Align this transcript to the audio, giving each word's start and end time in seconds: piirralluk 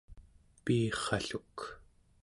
piirralluk 0.63 1.57